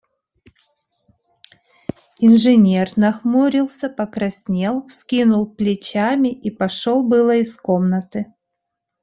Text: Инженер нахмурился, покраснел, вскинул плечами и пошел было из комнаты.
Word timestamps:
Инженер 2.21 2.89
нахмурился, 2.97 3.87
покраснел, 3.87 4.87
вскинул 4.87 5.45
плечами 5.45 6.29
и 6.29 6.49
пошел 6.49 7.07
было 7.07 7.35
из 7.35 7.55
комнаты. 7.55 8.33